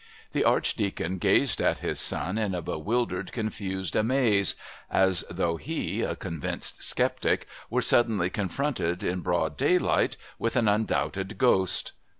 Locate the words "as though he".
4.89-6.01